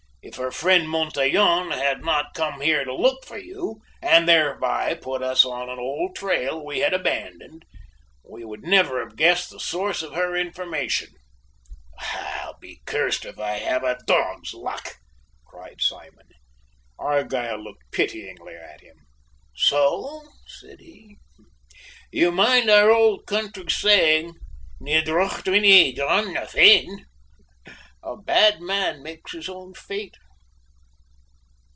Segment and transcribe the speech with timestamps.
[0.23, 5.23] If her friend Montaiglon had not come here to look for you, and thereby put
[5.23, 7.65] us on an old trail we had abandoned,
[8.23, 11.09] we would never have guessed the source of her information."
[11.97, 14.97] "I'll be cursed if I have a dog's luck!"
[15.47, 16.27] cried Simon.
[16.99, 18.97] Argyll looked pityingly at him.
[19.55, 21.17] "So!" said he.
[22.11, 24.35] "You mind our old country saying,
[24.79, 27.05] Ni droch dhuine dàn da féin
[28.03, 30.17] a bad man makes his own fate?"